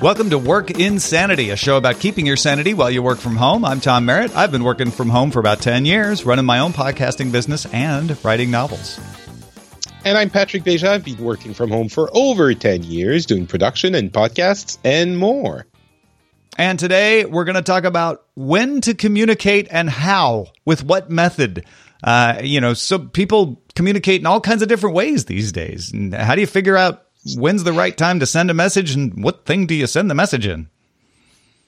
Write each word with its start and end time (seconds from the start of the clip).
Welcome 0.00 0.30
to 0.30 0.38
Work 0.38 0.70
Insanity, 0.70 1.50
a 1.50 1.56
show 1.56 1.76
about 1.76 1.98
keeping 1.98 2.24
your 2.24 2.36
sanity 2.36 2.72
while 2.72 2.88
you 2.88 3.02
work 3.02 3.18
from 3.18 3.34
home. 3.34 3.64
I'm 3.64 3.80
Tom 3.80 4.06
Merritt. 4.06 4.36
I've 4.36 4.52
been 4.52 4.62
working 4.62 4.92
from 4.92 5.08
home 5.08 5.32
for 5.32 5.40
about 5.40 5.60
10 5.60 5.84
years, 5.86 6.24
running 6.24 6.44
my 6.44 6.60
own 6.60 6.72
podcasting 6.72 7.32
business 7.32 7.66
and 7.66 8.16
writing 8.24 8.48
novels. 8.48 9.00
And 10.04 10.16
I'm 10.16 10.30
Patrick 10.30 10.62
Beja. 10.62 10.86
I've 10.90 11.04
been 11.04 11.18
working 11.18 11.52
from 11.52 11.70
home 11.70 11.88
for 11.88 12.08
over 12.16 12.54
10 12.54 12.84
years, 12.84 13.26
doing 13.26 13.48
production 13.48 13.96
and 13.96 14.12
podcasts 14.12 14.78
and 14.84 15.18
more. 15.18 15.66
And 16.56 16.78
today 16.78 17.24
we're 17.24 17.44
going 17.44 17.56
to 17.56 17.62
talk 17.62 17.82
about 17.82 18.24
when 18.36 18.80
to 18.82 18.94
communicate 18.94 19.66
and 19.68 19.90
how, 19.90 20.46
with 20.64 20.84
what 20.84 21.10
method. 21.10 21.64
Uh, 22.04 22.38
you 22.44 22.60
know, 22.60 22.72
so 22.72 23.00
people 23.00 23.60
communicate 23.74 24.20
in 24.20 24.26
all 24.26 24.40
kinds 24.40 24.62
of 24.62 24.68
different 24.68 24.94
ways 24.94 25.24
these 25.24 25.50
days. 25.50 25.92
How 26.12 26.36
do 26.36 26.40
you 26.40 26.46
figure 26.46 26.76
out 26.76 27.07
when's 27.36 27.64
the 27.64 27.72
right 27.72 27.96
time 27.96 28.20
to 28.20 28.26
send 28.26 28.50
a 28.50 28.54
message 28.54 28.92
and 28.92 29.22
what 29.22 29.44
thing 29.44 29.66
do 29.66 29.74
you 29.74 29.86
send 29.86 30.10
the 30.10 30.14
message 30.14 30.46
in? 30.46 30.68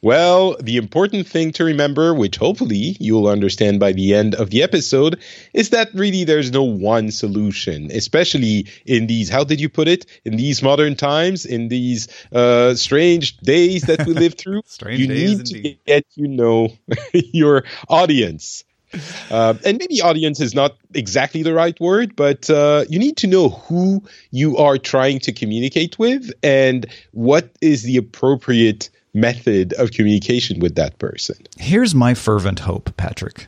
Well, 0.03 0.57
the 0.59 0.79
important 0.79 1.27
thing 1.27 1.53
to 1.53 1.65
remember, 1.65 2.15
which 2.15 2.39
hopefully 2.39 2.97
you'll 2.99 3.29
understand 3.29 3.81
by 3.81 3.93
the 3.93 4.15
end 4.15 4.35
of 4.35 4.49
the 4.49 4.63
episode, 4.63 5.21
is 5.53 5.71
that 5.71 5.91
really 5.93 6.25
there's 6.25 6.51
no 6.51 6.63
one 6.63 7.11
solution, 7.11 7.91
especially 7.93 8.67
in 8.87 9.09
these, 9.09 9.29
how 9.29 9.45
did 9.45 9.61
you 9.61 9.69
put 9.69 9.89
it? 9.89 10.07
In 10.25 10.37
these 10.37 10.63
modern 10.63 10.97
times, 10.97 11.45
in 11.45 11.69
these 11.69 12.09
uh, 12.33 12.75
strange 12.77 13.37
days 13.39 13.83
that 13.83 14.07
we 14.07 14.15
live 14.15 14.35
through. 14.35 14.63
strange 14.67 15.01
you 15.01 15.07
days 15.07 15.39
need 15.39 15.39
indeed. 15.41 15.63
to 15.63 15.93
get 15.93 16.07
you 16.15 16.29
know 16.29 16.73
your 17.13 17.65
audience. 17.87 18.65
Uh, 19.31 19.55
and 19.65 19.79
maybe 19.79 20.01
audience 20.01 20.41
is 20.41 20.57
not 20.57 20.77
exactly 20.95 21.45
the 21.45 21.55
right 21.55 21.79
word, 21.79 22.17
but 22.17 22.51
uh, 22.51 22.85
you 22.89 22.99
need 22.99 23.17
to 23.17 23.29
know 23.29 23.51
who 23.51 24.03
you 24.33 24.57
are 24.57 24.77
trying 24.77 25.21
to 25.21 25.31
communicate 25.31 25.97
with 26.01 26.33
and 26.43 26.85
what 27.13 27.49
is 27.61 27.85
the 27.85 27.97
appropriate 27.97 28.91
method 29.15 29.73
of 29.75 29.93
communication 29.93 30.59
with 30.59 30.75
that 30.75 30.99
person. 30.99 31.37
Here's 31.59 31.95
my 31.95 32.13
fervent 32.15 32.61
hope, 32.61 32.97
Patrick, 32.97 33.47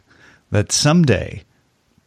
that 0.53 0.71
someday 0.71 1.43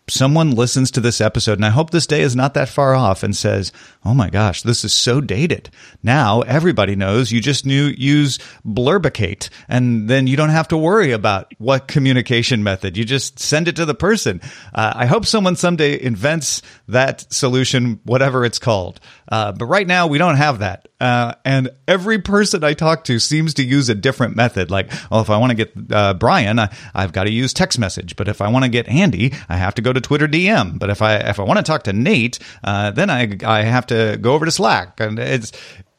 someone 0.08 0.52
listens 0.52 0.92
to 0.92 1.02
this 1.02 1.20
episode, 1.20 1.58
and 1.58 1.66
I 1.66 1.70
hope 1.70 1.90
this 1.90 2.08
day 2.08 2.22
is 2.22 2.36
not 2.36 2.54
that 2.54 2.70
far 2.70 2.94
off, 2.96 3.24
and 3.24 3.36
says, 3.36 3.72
"Oh 4.04 4.14
my 4.14 4.30
gosh, 4.30 4.62
this 4.62 4.84
is 4.86 4.94
so 4.94 5.22
dated." 5.22 5.70
Now 6.04 6.42
everybody 6.42 6.96
knows 6.96 7.32
you 7.32 7.42
just 7.42 7.66
knew 7.66 7.94
use 7.98 8.38
Blurbicate, 8.66 9.50
and 9.68 10.08
then 10.08 10.28
you 10.28 10.38
don't 10.38 10.50
have 10.50 10.68
to 10.70 10.78
worry 10.78 11.12
about 11.12 11.52
what 11.58 11.88
communication 11.88 12.64
method. 12.64 12.98
You 12.98 13.06
just 13.06 13.40
send 13.40 13.68
it 13.68 13.76
to 13.78 13.86
the 13.86 13.96
person. 13.96 14.42
Uh, 14.74 14.94
I 14.96 15.06
hope 15.08 15.26
someone 15.26 15.56
someday 15.56 16.00
invents 16.02 16.62
that 16.88 17.34
solution, 17.34 18.00
whatever 18.04 18.46
it's 18.46 18.60
called. 18.60 19.00
Uh, 19.28 19.52
but 19.54 19.66
right 19.66 19.88
now 19.88 20.06
we 20.06 20.20
don't 20.20 20.36
have 20.36 20.60
that, 20.60 20.88
uh, 21.02 21.34
and 21.44 21.72
every 21.88 22.20
person 22.20 22.64
I 22.64 22.74
talk 22.74 23.06
to 23.06 23.18
seems 23.18 23.56
to 23.56 23.64
use 23.64 23.90
a 23.90 23.96
different 23.96 24.36
method. 24.36 24.70
Like, 24.70 24.92
well, 25.10 25.22
if 25.22 25.32
I 25.32 25.38
want 25.38 25.50
to 25.50 25.56
get 25.56 25.74
uh, 25.92 26.14
Brian, 26.14 26.60
I, 26.60 26.72
I've 26.94 27.12
got 27.12 27.24
to 27.24 27.32
use 27.32 27.54
text 27.54 27.80
message, 27.80 28.16
but 28.16 28.28
if 28.28 28.40
I 28.40 28.50
want 28.50 28.66
to 28.66 28.70
get 28.70 28.88
Andy, 28.88 29.34
I 29.50 29.58
have 29.58 29.74
to 29.76 29.82
go 29.82 29.95
to 29.96 30.02
Twitter 30.02 30.28
DM. 30.28 30.80
But 30.80 30.90
if 30.90 31.02
I 31.02 31.16
if 31.18 31.40
I 31.40 31.44
want 31.44 31.58
to 31.58 31.64
talk 31.64 31.84
to 31.84 31.94
Nate, 31.94 32.40
uh, 32.64 32.92
then 32.92 33.10
I 33.10 33.38
I 33.44 33.64
have 33.64 33.88
to 33.88 34.18
go 34.22 34.34
over 34.34 34.46
to 34.46 34.52
Slack, 34.52 35.00
and 35.00 35.18
it's 35.20 35.52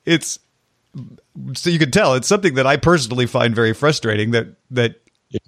it's 0.05 0.39
so 1.55 1.71
you 1.71 1.79
can 1.79 1.91
tell 1.91 2.15
it's 2.15 2.29
something 2.29 2.55
that 2.55 2.67
I 2.67 2.77
personally 2.77 3.27
find 3.27 3.55
very 3.55 3.75
frustrating. 3.75 4.31
That 4.31 4.49
that 4.71 5.01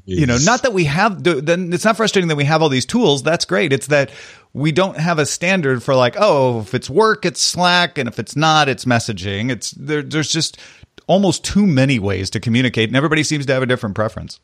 you 0.05 0.27
know, 0.27 0.39
not 0.45 0.63
that 0.63 0.73
we 0.73 0.85
have. 0.85 1.23
Then 1.23 1.73
it's 1.73 1.85
not 1.85 1.97
frustrating 1.97 2.29
that 2.29 2.37
we 2.37 2.45
have 2.45 2.63
all 2.63 2.69
these 2.69 2.87
tools. 2.87 3.23
That's 3.23 3.45
great. 3.45 3.73
It's 3.73 3.87
that 3.89 4.11
we 4.53 4.73
don't 4.73 4.97
have 4.99 5.19
a 5.19 5.27
standard 5.27 5.83
for 5.83 5.95
like, 5.95 6.17
oh, 6.19 6.61
if 6.61 6.75
it's 6.75 6.91
work, 6.91 7.25
it's 7.25 7.41
Slack, 7.41 7.97
and 7.97 8.09
if 8.09 8.19
it's 8.19 8.35
not, 8.37 8.69
it's 8.69 8.85
messaging. 8.85 9.51
It's 9.51 9.71
there. 9.73 10.03
There's 10.03 10.31
just 10.31 10.59
almost 11.07 11.45
too 11.45 11.67
many 11.67 11.99
ways 11.99 12.31
to 12.31 12.41
communicate, 12.41 12.89
and 12.89 12.97
everybody 12.97 13.23
seems 13.23 13.47
to 13.47 13.53
have 13.53 13.63
a 13.63 13.67
different 13.67 13.95
preference. 13.95 14.41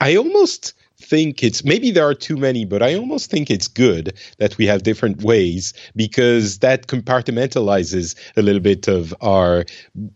I 0.00 0.16
almost 0.16 0.74
think 1.02 1.42
it's 1.42 1.64
maybe 1.64 1.90
there 1.90 2.06
are 2.06 2.14
too 2.14 2.36
many, 2.36 2.64
but 2.64 2.82
I 2.82 2.94
almost 2.94 3.30
think 3.30 3.50
it's 3.50 3.68
good 3.68 4.16
that 4.38 4.56
we 4.58 4.66
have 4.66 4.82
different 4.82 5.22
ways 5.22 5.74
because 5.94 6.58
that 6.60 6.86
compartmentalizes 6.86 8.16
a 8.36 8.42
little 8.42 8.60
bit 8.60 8.88
of 8.88 9.14
our 9.20 9.64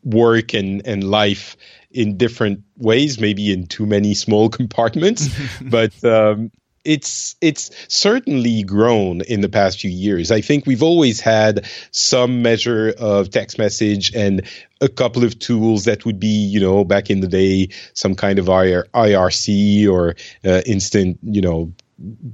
work 0.04 0.54
and, 0.54 0.86
and 0.86 1.04
life 1.04 1.56
in 1.90 2.16
different 2.16 2.62
ways, 2.76 3.20
maybe 3.20 3.52
in 3.52 3.66
too 3.66 3.86
many 3.86 4.14
small 4.14 4.48
compartments. 4.60 5.28
but 5.60 6.02
um, 6.04 6.50
it's 6.86 7.34
it's 7.40 7.70
certainly 7.88 8.62
grown 8.62 9.20
in 9.22 9.40
the 9.40 9.48
past 9.48 9.80
few 9.80 9.90
years. 9.90 10.30
I 10.30 10.40
think 10.40 10.66
we've 10.66 10.82
always 10.82 11.20
had 11.20 11.66
some 11.90 12.42
measure 12.42 12.94
of 12.98 13.30
text 13.30 13.58
message 13.58 14.14
and 14.14 14.46
a 14.80 14.88
couple 14.88 15.24
of 15.24 15.38
tools 15.38 15.84
that 15.84 16.04
would 16.04 16.20
be, 16.20 16.26
you 16.26 16.60
know, 16.60 16.84
back 16.84 17.10
in 17.10 17.20
the 17.20 17.28
day, 17.28 17.68
some 17.94 18.14
kind 18.14 18.38
of 18.38 18.48
IR, 18.48 18.86
IRC 18.94 19.88
or 19.88 20.14
uh, 20.44 20.62
instant, 20.66 21.18
you 21.22 21.40
know, 21.40 21.72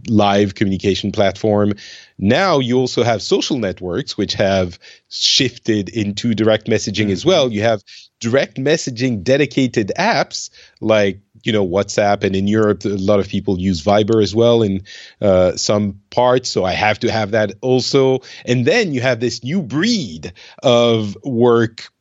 live 0.08 0.54
communication 0.54 1.12
platform. 1.12 1.72
Now 2.18 2.58
you 2.58 2.78
also 2.78 3.02
have 3.02 3.22
social 3.22 3.58
networks, 3.58 4.16
which 4.16 4.34
have 4.34 4.78
shifted 5.08 5.88
into 5.88 6.34
direct 6.34 6.66
messaging 6.66 7.10
as 7.10 7.24
well. 7.24 7.52
You 7.52 7.62
have 7.62 7.82
direct 8.20 8.56
messaging 8.56 9.22
dedicated 9.22 9.92
apps 9.98 10.50
like 10.80 11.20
you 11.44 11.52
know 11.52 11.66
WhatsApp, 11.66 12.24
and 12.24 12.34
in 12.34 12.46
Europe, 12.48 12.84
a 12.84 12.88
lot 12.88 13.20
of 13.20 13.28
people 13.28 13.60
use 13.60 13.82
Viber 13.82 14.22
as 14.22 14.34
well 14.34 14.62
in 14.62 14.82
uh, 15.20 15.56
some 15.56 16.00
parts. 16.10 16.48
So 16.48 16.64
I 16.64 16.72
have 16.72 16.98
to 17.00 17.10
have 17.10 17.32
that 17.32 17.52
also. 17.60 18.20
And 18.44 18.64
then 18.64 18.92
you 18.92 19.00
have 19.00 19.20
this 19.20 19.44
new 19.44 19.62
breed 19.62 20.32
of 20.62 21.16
work 21.24 21.92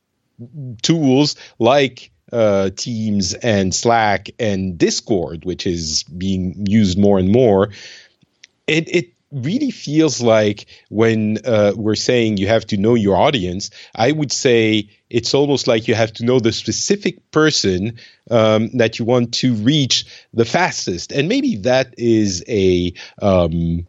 tools 0.82 1.36
like 1.58 2.10
uh, 2.32 2.70
Teams 2.76 3.34
and 3.34 3.74
Slack 3.74 4.30
and 4.38 4.78
Discord, 4.78 5.44
which 5.44 5.66
is 5.66 6.02
being 6.04 6.66
used 6.66 6.98
more 6.98 7.18
and 7.18 7.30
more. 7.30 7.70
It 8.66 8.88
it 8.88 9.12
really 9.32 9.70
feels 9.70 10.20
like 10.20 10.66
when 10.90 11.38
uh, 11.46 11.72
we're 11.74 11.94
saying 11.94 12.36
you 12.36 12.46
have 12.46 12.66
to 12.66 12.76
know 12.76 12.94
your 12.94 13.16
audience, 13.16 13.70
I 13.94 14.12
would 14.12 14.30
say 14.30 14.90
it's 15.08 15.34
almost 15.34 15.66
like 15.66 15.88
you 15.88 15.94
have 15.94 16.12
to 16.14 16.24
know 16.24 16.38
the 16.38 16.52
specific 16.52 17.30
person 17.30 17.98
um, 18.30 18.70
that 18.76 18.98
you 18.98 19.04
want 19.04 19.34
to 19.34 19.54
reach 19.54 20.06
the 20.32 20.44
fastest, 20.44 21.12
and 21.12 21.28
maybe 21.28 21.56
that 21.56 21.94
is 21.98 22.44
a 22.48 22.94
um, 23.20 23.86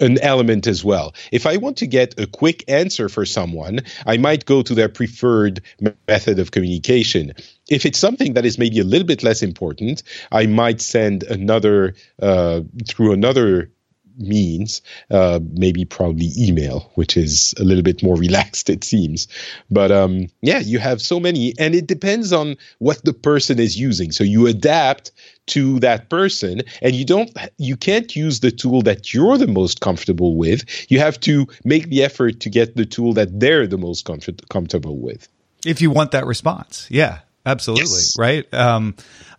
an 0.00 0.18
element 0.20 0.66
as 0.66 0.84
well. 0.84 1.14
If 1.32 1.46
I 1.46 1.56
want 1.56 1.76
to 1.78 1.86
get 1.86 2.18
a 2.18 2.26
quick 2.26 2.64
answer 2.68 3.08
for 3.08 3.24
someone, 3.26 3.80
I 4.06 4.16
might 4.16 4.44
go 4.44 4.62
to 4.62 4.74
their 4.74 4.88
preferred 4.88 5.60
method 6.08 6.38
of 6.38 6.50
communication. 6.50 7.32
If 7.68 7.84
it's 7.84 7.98
something 7.98 8.34
that 8.34 8.44
is 8.44 8.58
maybe 8.58 8.78
a 8.78 8.84
little 8.84 9.06
bit 9.06 9.22
less 9.22 9.42
important, 9.42 10.02
I 10.30 10.46
might 10.46 10.80
send 10.80 11.22
another 11.24 11.94
uh, 12.20 12.60
through 12.86 13.12
another 13.12 13.70
means, 14.18 14.82
uh, 15.10 15.40
maybe 15.52 15.84
probably 15.84 16.30
email, 16.38 16.90
which 16.94 17.16
is 17.16 17.54
a 17.58 17.64
little 17.64 17.82
bit 17.82 18.02
more 18.02 18.16
relaxed, 18.26 18.70
it 18.70 18.84
seems. 18.84 19.28
But 19.70 19.92
um, 19.92 20.28
yeah, 20.40 20.58
you 20.58 20.78
have 20.78 21.00
so 21.00 21.18
many, 21.20 21.54
and 21.58 21.74
it 21.74 21.86
depends 21.86 22.32
on 22.32 22.56
what 22.78 23.04
the 23.04 23.12
person 23.12 23.58
is 23.58 23.78
using. 23.78 24.12
So 24.12 24.24
you 24.24 24.46
adapt 24.46 25.12
to 25.46 25.80
that 25.80 26.08
person, 26.08 26.62
and 26.80 26.94
you 26.94 27.04
don't, 27.04 27.30
you 27.58 27.76
can't 27.76 28.14
use 28.14 28.40
the 28.40 28.50
tool 28.52 28.82
that 28.82 29.12
you're 29.12 29.36
the 29.38 29.48
most 29.48 29.80
comfortable 29.80 30.36
with. 30.36 30.64
You 30.90 31.00
have 31.00 31.18
to 31.20 31.46
make 31.64 31.88
the 31.88 32.02
effort 32.04 32.40
to 32.40 32.50
get 32.50 32.76
the 32.76 32.86
tool 32.86 33.12
that 33.14 33.40
they're 33.40 33.66
the 33.66 33.78
most 33.78 34.04
comfort- 34.04 34.48
comfortable 34.48 34.98
with. 34.98 35.28
If 35.66 35.80
you 35.80 35.90
want 35.90 36.12
that 36.12 36.26
response, 36.26 36.86
yeah, 36.90 37.20
absolutely, 37.46 37.84
Yes. 37.84 38.16
right. 38.18 38.52
Um, 38.54 38.94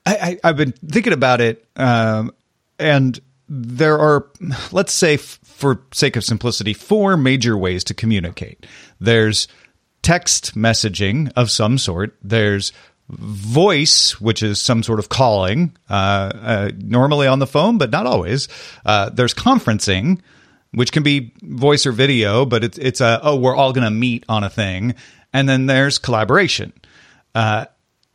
I, 0.06 0.16
I, 0.44 0.50
I've 0.50 0.58
been 0.58 0.72
thinking 0.74 1.14
about 1.14 1.40
it, 1.42 1.66
um, 1.76 2.32
and 2.80 3.20
there 3.50 4.00
are, 4.00 4.28
let's 4.72 4.94
say, 4.94 5.16
f- 5.16 5.40
for 5.44 5.82
sake 5.92 6.16
of 6.16 6.24
simplicity, 6.24 6.74
four 6.74 7.18
major 7.18 7.58
ways 7.58 7.84
to 7.86 7.94
communicate. 7.94 8.66
There's 9.00 9.48
text 10.02 10.56
messaging 10.56 11.32
of 11.36 11.52
some 11.52 11.78
sort. 11.78 12.16
There's 12.22 12.72
voice, 13.10 14.20
which 14.22 14.42
is 14.44 14.62
some 14.62 14.84
sort 14.84 15.00
of 15.00 15.10
calling, 15.10 15.76
uh, 15.90 15.94
uh, 15.94 16.72
normally 16.78 17.28
on 17.28 17.40
the 17.40 17.48
phone, 17.48 17.78
but 17.78 17.90
not 17.90 18.06
always. 18.06 18.48
Uh, 18.86 19.10
there's 19.10 19.34
conferencing, 19.34 20.20
which 20.72 20.92
can 20.92 21.04
be 21.04 21.34
voice 21.42 21.86
or 21.86 21.92
video, 21.92 22.46
but 22.46 22.64
it's 22.64 22.78
it's 22.78 23.02
a 23.02 23.20
oh 23.24 23.36
we're 23.36 23.56
all 23.56 23.74
going 23.74 23.84
to 23.84 23.92
meet 23.92 24.24
on 24.30 24.44
a 24.44 24.50
thing, 24.50 24.96
and 25.32 25.48
then 25.48 25.66
there's 25.66 25.98
collaboration. 25.98 26.74
Uh, 27.36 27.66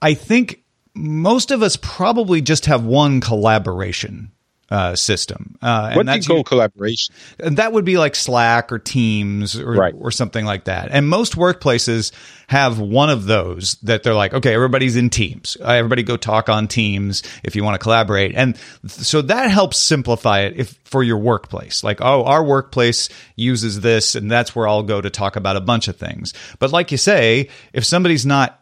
I 0.00 0.14
think 0.14 0.62
most 0.94 1.50
of 1.50 1.62
us 1.62 1.76
probably 1.76 2.40
just 2.40 2.66
have 2.66 2.84
one 2.84 3.20
collaboration 3.20 4.32
uh, 4.70 4.94
system. 4.94 5.56
Uh, 5.62 5.94
what 5.94 6.05
do 6.06 6.12
you 6.15 6.23
call 6.23 6.44
collaboration? 6.44 7.15
And 7.38 7.56
that 7.56 7.73
would 7.73 7.85
be 7.87 7.97
like 7.97 8.15
Slack 8.15 8.70
or 8.70 8.79
Teams 8.79 9.59
or, 9.59 9.73
Right. 9.73 9.94
or 9.99 10.11
something 10.11 10.44
like 10.44 10.65
that. 10.65 10.88
And 10.91 11.09
most 11.09 11.37
workplaces 11.37 12.12
have 12.49 12.79
one 12.79 13.09
of 13.09 13.25
those 13.25 13.76
that 13.82 14.03
they're 14.03 14.15
like, 14.15 14.35
okay, 14.35 14.55
everybody's 14.55 14.97
in 14.97 15.09
Teams. 15.11 15.56
Uh, 15.61 15.69
Everybody 15.73 16.03
go 16.03 16.17
talk 16.19 16.49
on 16.50 16.69
Teams 16.69 17.23
if 17.43 17.56
you 17.56 17.65
want 17.65 17.75
to 17.75 17.79
collaborate. 17.79 18.35
And 18.35 18.59
so 18.87 19.23
that 19.23 19.50
helps 19.50 19.79
simplify 19.79 20.41
it 20.41 20.55
if 20.56 20.79
for 20.85 21.03
your 21.03 21.19
workplace. 21.19 21.82
Like, 21.82 22.00
oh, 22.03 22.25
our 22.25 22.44
workplace 22.44 23.09
uses 23.37 23.81
this, 23.81 24.14
and 24.14 24.31
that's 24.31 24.55
where 24.55 24.69
I'll 24.69 24.82
go 24.82 25.00
to 25.00 25.09
talk 25.11 25.37
about 25.37 25.56
a 25.56 25.61
bunch 25.62 25.88
of 25.88 25.97
things. 25.97 26.35
But 26.59 26.73
like 26.73 26.93
you 26.93 26.99
say, 26.99 27.49
if 27.73 27.85
somebody's 27.85 28.26
not 28.26 28.61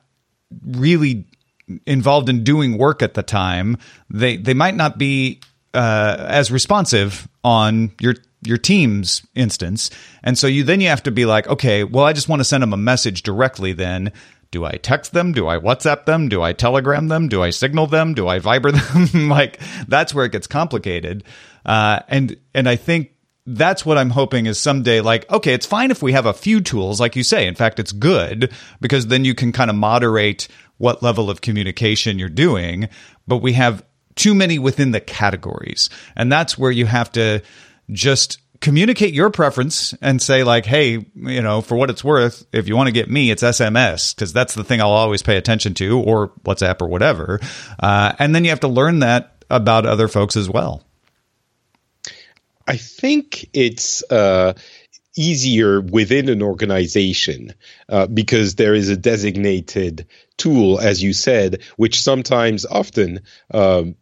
really 0.65 1.25
involved 1.85 2.29
in 2.29 2.45
doing 2.45 2.79
work 2.79 3.03
at 3.03 3.15
the 3.15 3.23
time, 3.25 3.77
they 4.09 4.37
they 4.37 4.55
might 4.55 4.77
not 4.77 4.99
be 4.99 5.41
uh, 5.75 6.17
as 6.19 6.51
responsive 6.51 7.29
on 7.45 7.93
your 8.01 8.15
your 8.43 8.59
team's 8.59 9.27
instance, 9.35 9.91
and 10.23 10.39
so 10.39 10.47
you 10.47 10.65
then 10.65 10.81
you 10.81 10.89
have 10.89 11.03
to 11.05 11.11
be 11.11 11.25
like, 11.27 11.47
okay, 11.49 11.85
well, 11.85 12.05
I 12.05 12.13
just 12.13 12.29
want 12.29 12.41
to 12.41 12.45
send 12.45 12.63
them 12.63 12.73
a 12.73 12.79
message 12.79 13.23
directly. 13.23 13.73
Then, 13.73 14.13
do 14.51 14.65
I 14.65 14.73
text 14.73 15.13
them? 15.13 15.33
Do 15.33 15.49
I 15.49 15.59
WhatsApp 15.59 16.05
them? 16.05 16.29
Do 16.29 16.43
I 16.43 16.53
Telegram 16.53 17.09
them? 17.09 17.29
Do 17.29 17.43
I 17.43 17.51
Signal 17.51 17.87
them? 17.87 18.15
Do 18.15 18.29
I 18.29 18.39
Viber 18.39 18.73
them? 18.73 19.29
like 19.29 19.61
that's 19.89 20.15
where 20.15 20.25
it 20.25 20.33
gets 20.33 20.47
complicated, 20.47 21.25
uh, 21.65 22.01
and 22.09 22.37
and 22.55 22.69
I 22.69 22.77
think 22.77 23.13
that's 23.47 23.87
what 23.87 23.97
I'm 23.97 24.11
hoping 24.11 24.47
is 24.47 24.59
someday 24.59 25.01
like, 25.01 25.31
okay, 25.31 25.55
it's 25.55 25.67
fine 25.67 25.91
if 25.91 26.03
we 26.03 26.13
have 26.13 26.27
a 26.27 26.33
few 26.33 26.61
tools, 26.61 27.01
like 27.01 27.15
you 27.15 27.23
say. 27.23 27.47
In 27.47 27.55
fact, 27.55 27.79
it's 27.79 27.93
good 27.93 28.53
because 28.81 29.07
then 29.07 29.25
you 29.25 29.35
can 29.35 29.53
kind 29.53 29.71
of 29.71 29.77
moderate 29.77 30.49
what 30.79 31.03
level 31.03 31.31
of 31.31 31.41
communication 31.41 32.19
you're 32.19 32.29
doing, 32.29 32.89
but 33.27 33.39
we 33.39 33.53
have 33.53 33.85
too 34.17 34.35
many 34.35 34.59
within 34.59 34.91
the 34.91 35.01
categories. 35.01 35.89
And 36.17 36.33
that's 36.33 36.59
where 36.59 36.71
you 36.71 36.87
have 36.87 37.13
to 37.13 37.43
just 37.91 38.39
communicate 38.61 39.15
your 39.15 39.31
preference 39.31 39.95
and 40.01 40.21
say 40.21 40.43
like, 40.43 40.67
hey, 40.67 41.05
you 41.15 41.43
know, 41.43 41.61
for 41.61 41.77
what 41.77 41.91
it's 41.91 42.03
worth, 42.03 42.47
if 42.53 42.69
you 42.69 42.77
want 42.77 42.89
to 42.89 42.93
get 42.93 43.11
me, 43.11 43.31
it's 43.31 43.43
SMS 43.43 44.15
because 44.15 44.33
that's 44.33 44.55
the 44.55 44.65
thing 44.65 44.81
I'll 44.81 44.89
always 44.91 45.23
pay 45.23 45.37
attention 45.37 45.75
to 45.75 46.01
or 46.01 46.29
WhatsApp 46.45 46.81
or 46.81 46.89
whatever. 46.89 47.41
Uh, 47.79 48.15
and 48.19 48.35
then 48.35 48.45
you 48.45 48.51
have 48.51 48.61
to 48.61 48.69
learn 48.69 49.01
that 49.01 49.45
about 49.51 49.87
other 49.87 50.09
folks 50.09 50.37
as 50.37 50.49
well. 50.49 50.83
I 52.67 52.77
think 52.77 53.49
it's 53.53 54.03
uh, 54.11 54.55
easier 55.17 55.81
within 55.81 56.29
an 56.29 56.43
organization 56.43 57.55
uh, 57.89 58.07
because 58.07 58.57
there 58.57 58.75
is 58.75 58.89
a 58.89 58.97
designated 58.97 60.07
tool, 60.37 60.81
as 60.81 61.03
you 61.03 61.13
said, 61.13 61.63
which 61.77 62.01
sometimes, 62.01 62.67
often, 62.67 63.21
um, 63.53 63.95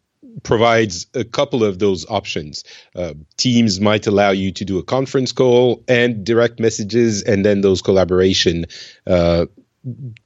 provides 0.43 1.07
a 1.15 1.25
couple 1.25 1.65
of 1.65 1.79
those 1.79 2.05
options. 2.11 2.65
Uh, 2.95 3.15
Teams 3.37 3.81
might 3.81 4.07
allow 4.07 4.31
you 4.31 4.53
to 4.53 4.65
do 4.65 4.79
a 4.79 4.83
conference 4.83 5.33
call 5.33 5.83
and 5.89 6.25
direct 6.25 6.59
messages, 6.59 7.23
and 7.23 7.45
then 7.45 7.61
those 7.61 7.83
collaboration 7.83 8.67
uh, 9.07 9.47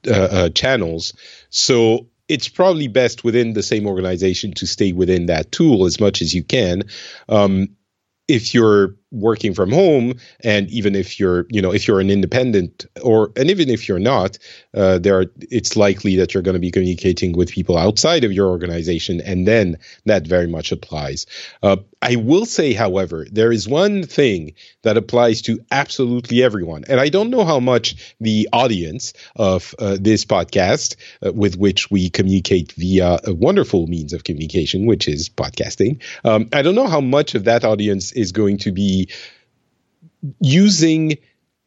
uh, 0.07 0.11
uh, 0.11 0.49
channels. 0.49 1.13
So 1.49 2.07
it's 2.27 2.47
probably 2.47 2.87
best 2.87 3.23
within 3.23 3.53
the 3.53 3.63
same 3.63 3.87
organization 3.87 4.53
to 4.53 4.67
stay 4.67 4.93
within 4.93 5.25
that 5.25 5.51
tool 5.51 5.85
as 5.85 5.99
much 5.99 6.21
as 6.21 6.33
you 6.33 6.43
can. 6.43 6.83
Um, 7.27 7.69
if 8.27 8.53
you're 8.53 8.95
working 9.11 9.53
from 9.53 9.71
home 9.71 10.13
and 10.43 10.69
even 10.69 10.95
if 10.95 11.19
you're 11.19 11.47
you 11.49 11.61
know 11.61 11.73
if 11.73 11.87
you're 11.87 11.99
an 11.99 12.11
independent 12.11 12.85
or 13.01 13.31
and 13.35 13.49
even 13.49 13.67
if 13.67 13.87
you're 13.87 13.97
not 13.97 14.37
uh, 14.75 14.99
there 14.99 15.19
are 15.19 15.25
it's 15.49 15.75
likely 15.75 16.15
that 16.15 16.33
you're 16.33 16.43
going 16.43 16.53
to 16.53 16.59
be 16.59 16.69
communicating 16.69 17.31
with 17.31 17.49
people 17.49 17.75
outside 17.75 18.23
of 18.23 18.31
your 18.31 18.49
organization 18.49 19.19
and 19.21 19.47
then 19.47 19.77
that 20.05 20.27
very 20.27 20.47
much 20.47 20.71
applies. 20.71 21.25
Uh, 21.63 21.77
i 22.01 22.15
will 22.15 22.45
say 22.45 22.73
however 22.73 23.25
there 23.31 23.51
is 23.51 23.67
one 23.67 24.03
thing 24.03 24.53
that 24.83 24.95
applies 24.95 25.41
to 25.41 25.59
absolutely 25.71 26.43
everyone 26.43 26.83
and 26.87 26.99
i 26.99 27.09
don't 27.09 27.31
know 27.31 27.43
how 27.43 27.59
much 27.59 28.15
the 28.21 28.47
audience 28.53 29.13
of 29.35 29.73
uh, 29.79 29.97
this 29.99 30.23
podcast 30.23 30.95
uh, 31.25 31.33
with 31.33 31.57
which 31.57 31.89
we 31.89 32.09
communicate 32.09 32.73
via 32.73 33.19
a 33.25 33.33
wonderful 33.33 33.87
means 33.87 34.13
of 34.13 34.23
communication 34.23 34.85
which 34.85 35.07
is 35.07 35.29
podcasting 35.29 35.99
um, 36.23 36.47
i 36.53 36.61
don't 36.61 36.75
know 36.75 36.87
how 36.87 37.01
much 37.01 37.33
of 37.33 37.45
that 37.45 37.65
audience 37.65 38.11
is 38.11 38.31
going 38.31 38.57
to 38.57 38.71
be 38.71 38.98
using 40.39 41.17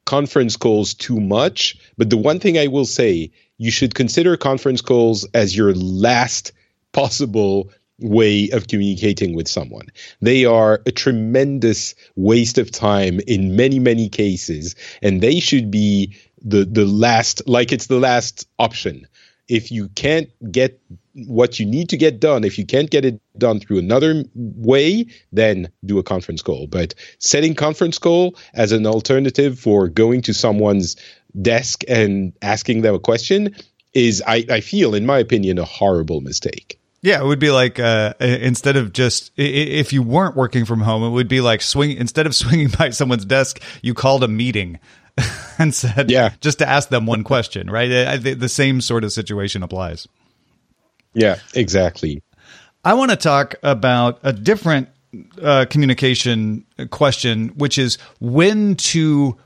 conference 0.05 0.57
calls 0.57 0.95
too 0.95 1.21
much. 1.21 1.77
But 1.97 2.11
the 2.11 2.17
one 2.17 2.41
thing 2.41 2.59
I 2.59 2.67
will 2.67 2.85
say, 2.85 3.31
you 3.59 3.71
should 3.71 3.95
consider 3.95 4.37
conference 4.37 4.81
calls 4.81 5.27
as 5.35 5.57
your 5.57 5.75
last 5.75 6.53
possible 6.93 7.71
way 8.01 8.51
of 8.51 8.67
communicating 8.67 9.35
with 9.35 9.49
someone. 9.49 9.87
They 10.21 10.45
are 10.45 10.83
a 10.87 10.93
tremendous 10.93 11.95
waste 12.17 12.59
of 12.59 12.71
time 12.71 13.21
in 13.27 13.57
many, 13.57 13.79
many 13.79 14.09
cases, 14.09 14.75
and 15.01 15.21
they 15.21 15.41
should 15.41 15.71
be 15.71 16.17
the 16.45 16.65
the 16.65 16.85
last 16.85 17.47
like 17.47 17.73
it's 17.73 17.87
the 17.87 18.01
last 18.01 18.49
option. 18.59 19.07
If 19.49 19.71
you 19.71 19.89
can't 19.89 20.29
get 20.51 20.81
what 21.15 21.59
you 21.61 21.67
need 21.67 21.91
to 21.91 21.97
get 21.97 22.21
done, 22.21 22.45
if 22.45 22.59
you 22.59 22.65
can't 22.65 22.91
get 22.91 23.05
it 23.05 23.21
done 23.37 23.61
through 23.61 23.79
another 23.79 24.25
way, 24.35 25.07
then 25.33 25.71
do 25.85 25.99
a 25.99 26.03
conference 26.03 26.43
call. 26.43 26.67
But 26.67 26.95
setting 27.19 27.55
conference 27.55 27.99
call 27.99 28.37
as 28.55 28.73
an 28.73 28.87
alternative 28.87 29.59
for 29.59 29.89
going 29.89 30.23
to 30.23 30.35
someone's 30.35 30.97
desk 31.41 31.83
and 31.89 32.33
asking 32.41 32.83
them 32.83 32.95
a 32.95 32.99
question 32.99 33.55
is, 33.95 34.23
I, 34.27 34.45
I 34.49 34.61
feel, 34.61 34.95
in 34.95 35.07
my 35.07 35.19
opinion, 35.19 35.59
a 35.59 35.65
horrible 35.65 36.21
mistake. 36.21 36.79
Yeah, 37.03 37.21
it 37.21 37.27
would 37.27 37.41
be 37.41 37.51
like 37.51 37.81
uh, 37.81 38.15
instead 38.21 38.77
of 38.77 38.93
just 38.93 39.33
if 39.37 39.93
you 39.93 40.05
weren't 40.05 40.37
working 40.37 40.65
from 40.65 40.81
home, 40.81 41.03
it 41.03 41.11
would 41.11 41.27
be 41.27 41.41
like 41.41 41.61
swing 41.61 41.97
instead 41.97 42.27
of 42.27 42.35
swinging 42.37 42.69
by 42.69 42.91
someone's 42.91 43.25
desk, 43.25 43.61
you 43.83 43.93
called 43.93 44.23
a 44.23 44.29
meeting 44.29 44.79
and 45.59 45.75
said, 45.75 46.11
Yeah. 46.11 46.33
just 46.41 46.59
to 46.59 46.69
ask 46.69 46.89
them 46.89 47.07
one 47.07 47.25
question, 47.25 47.71
right? 47.71 47.91
I, 47.91 48.13
I, 48.13 48.17
the 48.17 48.49
same 48.49 48.81
sort 48.81 49.05
of 49.05 49.13
situation 49.13 49.63
applies. 49.63 50.09
Yeah, 51.15 51.39
exactly. 51.55 52.23
I 52.85 52.95
want 52.95 53.11
to 53.11 53.17
talk 53.17 53.55
about 53.63 54.19
a 54.23 54.33
different 54.33 54.89
uh, 55.41 55.67
communication 55.69 56.65
question, 56.91 57.49
which 57.51 57.79
is 57.79 57.99
when 58.19 58.77
to 58.77 59.37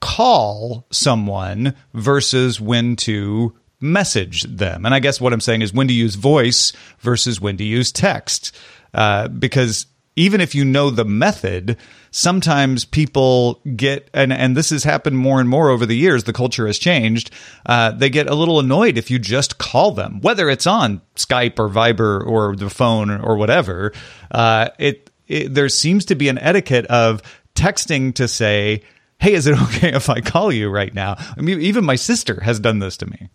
call 0.00 0.86
someone 0.90 1.74
versus 1.94 2.60
when 2.60 2.96
to 2.96 3.52
message 3.80 4.42
them. 4.44 4.86
And 4.86 4.94
I 4.94 5.00
guess 5.00 5.20
what 5.20 5.32
I'm 5.32 5.40
saying 5.40 5.62
is 5.62 5.72
when 5.74 5.88
to 5.88 5.94
use 5.94 6.14
voice 6.14 6.72
versus 7.00 7.40
when 7.40 7.56
to 7.56 7.64
use 7.64 7.92
text. 7.92 8.56
Uh, 8.94 9.28
because 9.28 9.86
even 10.16 10.40
if 10.40 10.54
you 10.54 10.64
know 10.64 10.90
the 10.90 11.04
method, 11.04 11.76
sometimes 12.10 12.86
people 12.86 13.60
get, 13.76 14.08
and, 14.14 14.32
and 14.32 14.56
this 14.56 14.70
has 14.70 14.82
happened 14.82 15.18
more 15.18 15.38
and 15.38 15.48
more 15.48 15.68
over 15.68 15.84
the 15.84 15.96
years, 15.96 16.24
the 16.24 16.32
culture 16.32 16.66
has 16.66 16.78
changed. 16.78 17.30
Uh, 17.66 17.92
they 17.92 18.08
get 18.08 18.28
a 18.28 18.34
little 18.34 18.58
annoyed 18.58 18.96
if 18.96 19.10
you 19.10 19.18
just 19.18 19.58
call 19.58 19.92
them, 19.92 20.20
whether 20.22 20.48
it's 20.48 20.66
on 20.66 21.02
Skype 21.16 21.58
or 21.58 21.68
Viber 21.68 22.26
or 22.26 22.56
the 22.56 22.70
phone 22.70 23.10
or 23.10 23.36
whatever. 23.36 23.92
Uh, 24.30 24.70
it, 24.78 25.10
it, 25.28 25.54
there 25.54 25.68
seems 25.68 26.06
to 26.06 26.14
be 26.14 26.28
an 26.28 26.38
etiquette 26.38 26.86
of 26.86 27.22
texting 27.54 28.14
to 28.14 28.26
say, 28.26 28.82
Hey, 29.18 29.34
is 29.34 29.46
it 29.46 29.60
okay 29.62 29.94
if 29.94 30.08
I 30.08 30.20
call 30.20 30.50
you 30.50 30.70
right 30.70 30.94
now? 30.94 31.16
I 31.36 31.42
mean, 31.42 31.60
even 31.60 31.84
my 31.84 31.96
sister 31.96 32.40
has 32.40 32.58
done 32.58 32.78
this 32.78 32.96
to 32.98 33.06
me. 33.06 33.28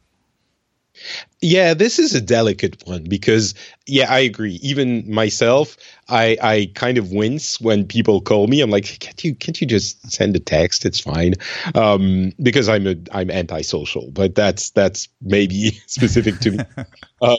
Yeah, 1.41 1.73
this 1.73 1.97
is 1.97 2.13
a 2.13 2.21
delicate 2.21 2.85
one 2.85 3.03
because 3.03 3.55
yeah, 3.87 4.11
I 4.11 4.19
agree. 4.19 4.59
Even 4.61 5.11
myself, 5.11 5.75
I 6.07 6.37
I 6.41 6.71
kind 6.75 6.97
of 6.97 7.11
wince 7.11 7.59
when 7.59 7.87
people 7.87 8.21
call 8.21 8.45
me. 8.47 8.61
I'm 8.61 8.69
like, 8.69 8.99
can't 8.99 9.23
you 9.23 9.33
can't 9.33 9.59
you 9.59 9.65
just 9.65 10.11
send 10.11 10.35
a 10.35 10.39
text? 10.39 10.85
It's 10.85 10.99
fine. 10.99 11.33
Um, 11.73 12.33
because 12.41 12.69
I'm 12.69 12.85
a 12.85 12.95
I'm 13.11 13.31
antisocial, 13.31 14.11
but 14.11 14.35
that's 14.35 14.69
that's 14.71 15.09
maybe 15.21 15.71
specific 15.87 16.39
to 16.41 16.51
me. 16.51 16.59
um, 17.21 17.37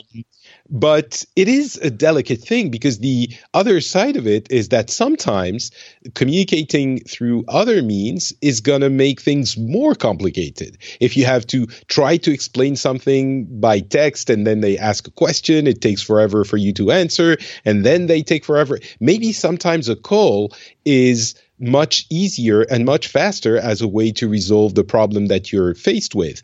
but 0.73 1.23
it 1.35 1.47
is 1.47 1.77
a 1.77 1.91
delicate 1.91 2.41
thing 2.41 2.71
because 2.71 2.97
the 2.97 3.29
other 3.53 3.79
side 3.79 4.17
of 4.17 4.25
it 4.25 4.51
is 4.51 4.69
that 4.69 4.89
sometimes 4.89 5.69
communicating 6.15 6.99
through 7.01 7.45
other 7.47 7.83
means 7.83 8.33
is 8.41 8.59
going 8.59 8.81
to 8.81 8.89
make 8.89 9.21
things 9.21 9.55
more 9.55 9.93
complicated. 9.93 10.79
If 10.99 11.15
you 11.15 11.25
have 11.25 11.45
to 11.47 11.67
try 11.87 12.17
to 12.17 12.33
explain 12.33 12.75
something 12.75 13.45
by 13.61 13.81
text 13.81 14.31
and 14.31 14.47
then 14.47 14.61
they 14.61 14.79
ask 14.79 15.07
a 15.07 15.11
question, 15.11 15.67
it 15.67 15.79
takes 15.79 16.01
forever 16.01 16.43
for 16.43 16.57
you 16.57 16.73
to 16.73 16.91
answer, 16.91 17.37
and 17.63 17.85
then 17.85 18.07
they 18.07 18.23
take 18.23 18.43
forever. 18.43 18.79
Maybe 18.99 19.31
sometimes 19.31 19.89
a 19.89 19.95
call 19.95 20.55
is 20.85 21.35
much 21.59 22.07
easier 22.09 22.61
and 22.61 22.83
much 22.83 23.09
faster 23.09 23.57
as 23.57 23.83
a 23.83 23.87
way 23.87 24.11
to 24.13 24.27
resolve 24.27 24.73
the 24.73 24.83
problem 24.83 25.27
that 25.27 25.51
you're 25.51 25.75
faced 25.75 26.15
with. 26.15 26.41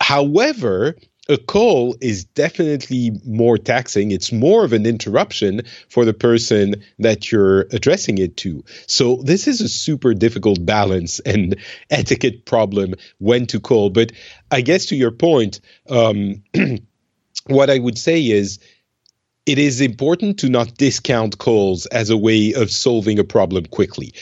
However, 0.00 0.96
a 1.28 1.38
call 1.38 1.96
is 2.00 2.24
definitely 2.24 3.12
more 3.24 3.56
taxing. 3.56 4.10
It's 4.10 4.30
more 4.30 4.64
of 4.64 4.72
an 4.72 4.84
interruption 4.84 5.62
for 5.88 6.04
the 6.04 6.12
person 6.12 6.82
that 6.98 7.32
you're 7.32 7.62
addressing 7.72 8.18
it 8.18 8.36
to. 8.38 8.64
So 8.86 9.16
this 9.16 9.48
is 9.48 9.60
a 9.60 9.68
super 9.68 10.12
difficult 10.12 10.64
balance 10.64 11.20
and 11.26 11.56
etiquette 11.90 12.44
problem 12.44 12.94
when 13.18 13.46
to 13.46 13.60
call. 13.60 13.90
But 13.90 14.12
I 14.50 14.60
guess 14.60 14.86
to 14.86 14.96
your 14.96 15.12
point, 15.12 15.60
um, 15.88 16.42
what 17.46 17.70
I 17.70 17.78
would 17.78 17.98
say 17.98 18.22
is 18.26 18.58
it 19.46 19.58
is 19.58 19.80
important 19.80 20.38
to 20.40 20.48
not 20.48 20.76
discount 20.76 21.38
calls 21.38 21.86
as 21.86 22.10
a 22.10 22.16
way 22.16 22.54
of 22.54 22.70
solving 22.70 23.18
a 23.18 23.24
problem 23.24 23.66
quickly 23.66 24.14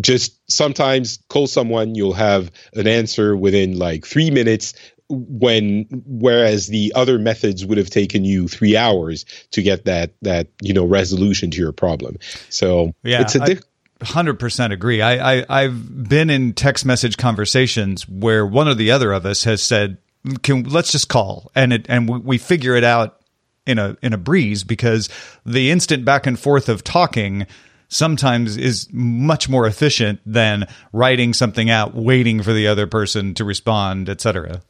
just 0.00 0.38
sometimes 0.48 1.18
call 1.28 1.48
someone 1.48 1.96
you'll 1.96 2.12
have 2.12 2.52
an 2.74 2.86
answer 2.86 3.36
within 3.36 3.76
like 3.76 4.06
three 4.06 4.30
minutes 4.30 4.74
when 5.10 5.86
whereas 6.06 6.68
the 6.68 6.92
other 6.94 7.18
methods 7.18 7.66
would 7.66 7.78
have 7.78 7.90
taken 7.90 8.24
you 8.24 8.48
three 8.48 8.76
hours 8.76 9.24
to 9.50 9.62
get 9.62 9.84
that 9.84 10.12
that 10.22 10.48
you 10.62 10.72
know 10.72 10.84
resolution 10.84 11.50
to 11.50 11.58
your 11.58 11.72
problem. 11.72 12.16
So 12.48 12.92
yeah 13.02 13.22
it's 13.22 13.34
a 13.34 13.40
diff- 13.40 13.64
100% 14.00 14.72
agree. 14.72 15.02
I, 15.02 15.40
I 15.40 15.46
i've 15.48 16.08
been 16.08 16.30
in 16.30 16.54
text 16.54 16.86
message 16.86 17.16
conversations 17.16 18.08
where 18.08 18.46
one 18.46 18.66
or 18.68 18.74
the 18.74 18.90
other 18.92 19.12
of 19.12 19.26
us 19.26 19.44
has 19.44 19.62
said 19.62 19.98
can 20.42 20.64
let's 20.64 20.92
just 20.92 21.08
call 21.08 21.50
and 21.54 21.72
it 21.72 21.86
and 21.88 22.08
we, 22.08 22.18
we 22.18 22.38
figure 22.38 22.76
it 22.76 22.84
out 22.84 23.20
in 23.66 23.78
a 23.78 23.96
in 24.02 24.12
a 24.12 24.18
breeze 24.18 24.64
because 24.64 25.08
the 25.44 25.70
instant 25.70 26.04
back 26.04 26.26
and 26.26 26.38
forth 26.38 26.68
of 26.68 26.82
talking 26.82 27.46
sometimes 27.88 28.56
is 28.56 28.88
much 28.92 29.48
more 29.48 29.66
efficient 29.66 30.20
than 30.24 30.66
writing 30.92 31.32
something 31.34 31.68
out 31.68 31.94
waiting 31.94 32.42
for 32.42 32.52
the 32.52 32.66
other 32.66 32.86
person 32.86 33.34
to 33.34 33.44
respond 33.44 34.08
etc 34.08 34.62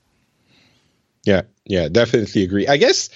yeah, 1.25 1.43
yeah, 1.65 1.89
definitely 1.89 2.43
agree. 2.43 2.67
I 2.67 2.77
guess 2.77 3.11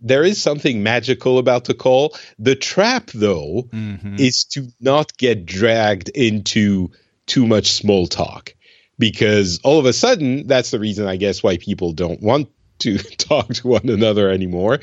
there 0.00 0.22
is 0.22 0.40
something 0.40 0.82
magical 0.82 1.38
about 1.38 1.64
the 1.64 1.74
call. 1.74 2.16
The 2.38 2.54
trap, 2.54 3.10
though, 3.12 3.68
mm-hmm. 3.70 4.16
is 4.18 4.44
to 4.52 4.68
not 4.80 5.16
get 5.16 5.46
dragged 5.46 6.08
into 6.10 6.90
too 7.26 7.46
much 7.46 7.72
small 7.72 8.06
talk 8.06 8.54
because 8.98 9.60
all 9.64 9.78
of 9.78 9.86
a 9.86 9.92
sudden, 9.92 10.46
that's 10.46 10.70
the 10.70 10.78
reason, 10.78 11.06
I 11.06 11.16
guess, 11.16 11.42
why 11.42 11.56
people 11.56 11.92
don't 11.92 12.22
want 12.22 12.48
to 12.80 12.98
talk 13.16 13.48
to 13.48 13.68
one 13.68 13.88
another 13.88 14.30
anymore 14.30 14.80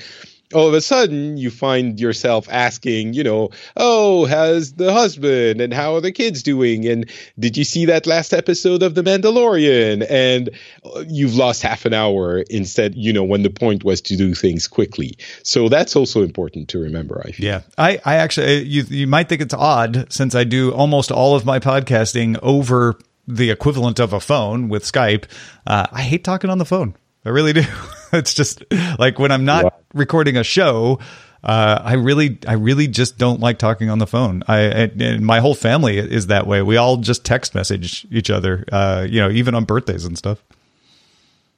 all 0.53 0.67
of 0.67 0.73
a 0.73 0.81
sudden 0.81 1.37
you 1.37 1.49
find 1.49 1.99
yourself 1.99 2.47
asking, 2.49 3.13
you 3.13 3.23
know, 3.23 3.49
oh, 3.75 4.25
how's 4.25 4.73
the 4.73 4.93
husband 4.93 5.59
and 5.59 5.73
how 5.73 5.95
are 5.95 6.01
the 6.01 6.11
kids 6.11 6.43
doing? 6.43 6.85
And 6.85 7.09
did 7.39 7.57
you 7.57 7.63
see 7.63 7.85
that 7.85 8.05
last 8.05 8.33
episode 8.33 8.83
of 8.83 8.95
The 8.95 9.01
Mandalorian? 9.01 10.05
And 10.09 10.49
uh, 10.83 11.03
you've 11.07 11.35
lost 11.35 11.61
half 11.61 11.85
an 11.85 11.93
hour 11.93 12.41
instead, 12.49 12.95
you 12.95 13.11
know, 13.11 13.23
when 13.23 13.43
the 13.43 13.49
point 13.49 13.83
was 13.83 14.01
to 14.01 14.15
do 14.15 14.35
things 14.35 14.67
quickly. 14.67 15.17
So 15.43 15.69
that's 15.69 15.95
also 15.95 16.21
important 16.21 16.69
to 16.69 16.79
remember, 16.79 17.21
I 17.25 17.31
feel. 17.31 17.45
Yeah. 17.45 17.61
I, 17.77 17.99
I 18.05 18.15
actually, 18.15 18.63
you, 18.63 18.83
you 18.83 19.07
might 19.07 19.29
think 19.29 19.41
it's 19.41 19.53
odd 19.53 20.11
since 20.11 20.35
I 20.35 20.43
do 20.43 20.71
almost 20.71 21.11
all 21.11 21.35
of 21.35 21.45
my 21.45 21.59
podcasting 21.59 22.37
over 22.43 22.99
the 23.27 23.49
equivalent 23.49 23.99
of 23.99 24.13
a 24.13 24.19
phone 24.19 24.69
with 24.69 24.83
Skype. 24.83 25.25
Uh, 25.65 25.87
I 25.91 26.03
hate 26.03 26.23
talking 26.23 26.49
on 26.49 26.59
the 26.59 26.65
phone. 26.65 26.95
I 27.25 27.29
really 27.29 27.53
do. 27.53 27.63
it's 28.19 28.33
just 28.33 28.63
like 28.97 29.19
when 29.19 29.31
I'm 29.31 29.45
not 29.45 29.81
recording 29.93 30.37
a 30.37 30.43
show, 30.43 30.99
uh, 31.43 31.81
I 31.83 31.93
really, 31.93 32.39
I 32.47 32.53
really 32.53 32.87
just 32.87 33.17
don't 33.17 33.39
like 33.39 33.59
talking 33.59 33.89
on 33.89 33.99
the 33.99 34.07
phone. 34.07 34.43
I 34.47 34.59
and, 34.61 35.01
and, 35.01 35.25
my 35.25 35.39
whole 35.39 35.53
family 35.53 35.97
is 35.97 36.27
that 36.27 36.47
way. 36.47 36.61
We 36.61 36.77
all 36.77 36.97
just 36.97 37.23
text 37.23 37.53
message 37.53 38.07
each 38.11 38.31
other. 38.31 38.65
Uh, 38.71 39.05
you 39.07 39.19
know, 39.19 39.29
even 39.29 39.53
on 39.53 39.65
birthdays 39.65 40.05
and 40.05 40.17
stuff. 40.17 40.43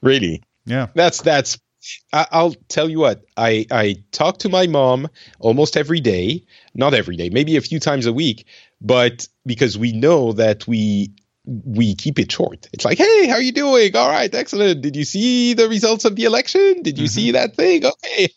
Really? 0.02 0.44
Yeah. 0.66 0.88
That's 0.94 1.22
that's. 1.22 1.58
I'll 2.12 2.54
tell 2.68 2.90
you 2.90 3.00
what. 3.00 3.24
I 3.38 3.66
I 3.72 4.04
talk 4.12 4.40
to 4.40 4.50
my 4.50 4.68
mom 4.68 5.08
almost 5.40 5.78
every 5.78 6.02
day. 6.02 6.44
Not 6.74 6.94
every 6.94 7.16
day, 7.16 7.30
maybe 7.30 7.56
a 7.56 7.62
few 7.62 7.80
times 7.80 8.06
a 8.08 8.14
week. 8.14 8.46
But 8.82 9.28
because 9.46 9.78
we 9.78 9.94
know 9.94 10.34
that 10.34 10.68
we 10.68 11.14
we 11.48 11.96
keep 11.96 12.20
it 12.20 12.32
short. 12.32 12.68
It's 12.74 12.84
like, 12.84 12.98
hey, 12.98 13.28
how 13.28 13.36
are 13.36 13.42
you 13.42 13.54
doing? 13.54 13.96
All 13.96 14.10
right, 14.10 14.34
excellent. 14.34 14.82
Did 14.82 14.96
you 14.96 15.06
see 15.06 15.54
the 15.54 15.70
results 15.70 16.04
of 16.04 16.16
the 16.16 16.26
election? 16.26 16.84
Did 16.84 16.98
you 16.98 17.06
mm-hmm. 17.06 17.12
see 17.12 17.32
that 17.32 17.56
thing? 17.56 17.86
Okay, 17.86 18.30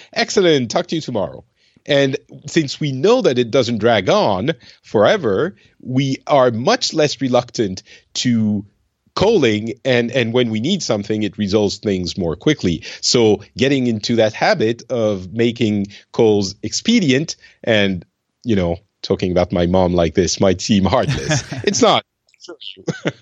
excellent. 0.12 0.70
Talk 0.70 0.88
to 0.88 0.96
you 0.96 1.00
tomorrow. 1.00 1.44
And 1.86 2.16
since 2.46 2.80
we 2.80 2.90
know 2.90 3.22
that 3.22 3.38
it 3.38 3.52
doesn't 3.52 3.78
drag 3.78 4.08
on 4.08 4.52
forever, 4.82 5.54
we 5.80 6.16
are 6.26 6.50
much 6.50 6.92
less 6.92 7.20
reluctant 7.20 7.84
to 8.14 8.66
calling 9.14 9.72
and 9.84 10.10
and 10.12 10.34
when 10.34 10.50
we 10.50 10.60
need 10.60 10.82
something 10.82 11.22
it 11.22 11.38
resolves 11.38 11.78
things 11.78 12.18
more 12.18 12.36
quickly 12.36 12.84
so 13.00 13.42
getting 13.56 13.86
into 13.86 14.16
that 14.16 14.34
habit 14.34 14.82
of 14.90 15.32
making 15.32 15.86
calls 16.12 16.54
expedient 16.62 17.34
and 17.64 18.04
you 18.44 18.54
know 18.54 18.76
talking 19.00 19.32
about 19.32 19.52
my 19.52 19.64
mom 19.64 19.94
like 19.94 20.12
this 20.12 20.38
might 20.38 20.60
seem 20.60 20.84
heartless 20.84 21.42
it's 21.64 21.80
not 21.80 22.04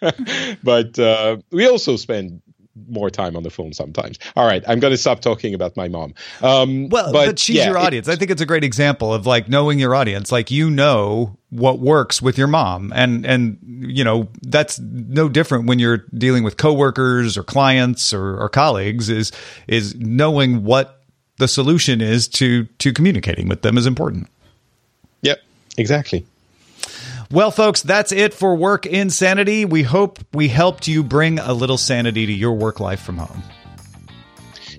but 0.63 0.99
uh, 0.99 1.39
we 1.51 1.67
also 1.67 1.97
spend 1.97 2.43
more 2.89 3.11
time 3.11 3.37
on 3.37 3.43
the 3.43 3.51
phone 3.51 3.73
sometimes. 3.73 4.19
All 4.37 4.47
right, 4.47 4.63
I'm 4.67 4.81
going 4.81 4.93
to 4.93 4.97
stop 4.97 5.21
talking 5.21 5.55
about 5.55 5.77
my 5.77 5.89
mom. 5.89 6.15
Um, 6.43 6.89
well, 6.89 7.13
but, 7.13 7.27
but 7.27 7.39
she's 7.39 7.57
yeah, 7.57 7.69
your 7.69 7.79
audience. 7.79 8.09
I 8.09 8.17
think 8.17 8.31
it's 8.31 8.43
a 8.43 8.47
great 8.47 8.65
example 8.65 9.15
of 9.15 9.27
like 9.27 9.49
knowing 9.49 9.79
your 9.79 9.95
audience. 9.95 10.33
Like 10.33 10.51
you 10.51 10.71
know 10.71 11.37
what 11.51 11.79
works 11.79 12.21
with 12.21 12.37
your 12.37 12.49
mom, 12.49 12.93
and 12.95 13.25
and 13.25 13.59
you 13.63 14.05
know 14.05 14.29
that's 14.43 14.79
no 14.79 15.29
different 15.29 15.67
when 15.67 15.79
you're 15.79 16.05
dealing 16.17 16.43
with 16.43 16.57
coworkers 16.57 17.39
or 17.39 17.43
clients 17.43 18.13
or, 18.13 18.39
or 18.39 18.49
colleagues. 18.49 19.09
Is 19.09 19.33
is 19.69 19.95
knowing 19.95 20.65
what 20.65 21.03
the 21.39 21.49
solution 21.49 22.01
is 22.01 22.29
to 22.29 22.65
to 22.79 22.93
communicating 22.93 23.49
with 23.49 23.63
them 23.63 23.79
is 23.79 23.87
important. 23.87 24.29
Yep, 25.23 25.41
exactly. 25.79 26.27
Well, 27.35 27.51
folks, 27.51 27.83
that's 27.83 28.13
it 28.13 28.33
for 28.33 28.55
Work 28.55 28.87
Insanity. 28.87 29.65
We 29.65 29.83
hope 29.83 30.21
we 30.33 30.47
helped 30.47 30.87
you 30.87 31.03
bring 31.03 31.41
a 31.41 31.53
little 31.53 31.77
sanity 31.77 32.27
to 32.27 32.33
your 32.33 32.53
work 32.53 32.79
life 32.79 33.03
from 33.03 33.19
home. 33.19 33.43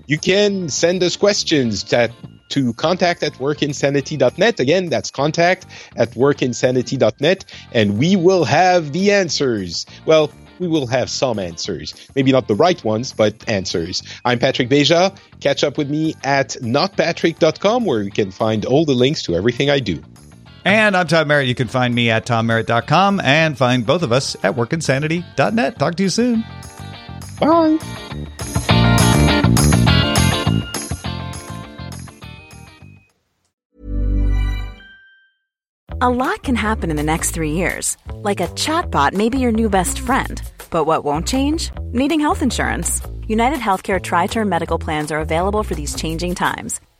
You 0.07 0.17
can 0.17 0.69
send 0.69 1.03
us 1.03 1.17
questions 1.17 1.83
to, 1.83 2.13
to 2.51 2.71
contact 2.75 3.23
at 3.23 3.33
workinsanity.net. 3.33 4.61
Again, 4.61 4.87
that's 4.87 5.11
contact 5.11 5.65
at 5.97 6.11
workinsanity.net, 6.11 7.43
and 7.73 7.97
we 7.97 8.15
will 8.15 8.45
have 8.45 8.93
the 8.93 9.11
answers. 9.11 9.85
Well, 10.05 10.31
we 10.57 10.69
will 10.69 10.87
have 10.87 11.09
some 11.09 11.39
answers. 11.39 11.93
Maybe 12.15 12.31
not 12.31 12.47
the 12.47 12.55
right 12.55 12.81
ones, 12.85 13.11
but 13.11 13.49
answers. 13.49 14.01
I'm 14.23 14.39
Patrick 14.39 14.69
Beja. 14.69 15.13
Catch 15.41 15.65
up 15.65 15.77
with 15.77 15.89
me 15.89 16.15
at 16.23 16.51
notpatrick.com 16.61 17.83
where 17.83 18.01
you 18.01 18.11
can 18.11 18.31
find 18.31 18.63
all 18.63 18.85
the 18.85 18.95
links 18.95 19.23
to 19.23 19.35
everything 19.35 19.69
I 19.69 19.79
do. 19.79 20.01
And 20.65 20.97
I'm 20.97 21.05
Tom 21.05 21.27
Merritt. 21.27 21.47
You 21.47 21.53
can 21.53 21.67
find 21.67 21.93
me 21.93 22.09
at 22.09 22.25
tommerritt.com 22.25 23.21
and 23.21 23.55
find 23.55 23.85
both 23.85 24.01
of 24.01 24.11
us 24.11 24.35
at 24.43 24.55
workinsanity.net. 24.55 25.77
Talk 25.77 25.95
to 25.95 26.03
you 26.03 26.09
soon. 26.09 26.43
Bye. 27.39 27.77
A 36.01 36.09
lot 36.09 36.41
can 36.41 36.55
happen 36.55 36.89
in 36.89 36.97
the 36.97 37.03
next 37.03 37.31
three 37.31 37.51
years. 37.51 37.95
Like 38.11 38.41
a 38.41 38.47
chatbot 38.47 39.13
may 39.13 39.29
be 39.29 39.37
your 39.37 39.51
new 39.51 39.69
best 39.69 39.99
friend. 39.99 40.41
But 40.71 40.85
what 40.85 41.05
won't 41.05 41.27
change? 41.27 41.71
Needing 41.93 42.19
health 42.19 42.41
insurance. 42.41 43.01
United 43.27 43.59
Healthcare 43.59 44.01
Tri 44.01 44.25
Term 44.25 44.49
Medical 44.49 44.79
Plans 44.79 45.11
are 45.11 45.19
available 45.19 45.61
for 45.61 45.75
these 45.75 45.93
changing 45.93 46.33
times 46.35 46.81